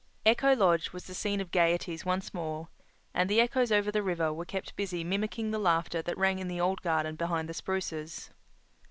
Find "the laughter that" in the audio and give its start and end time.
5.51-6.17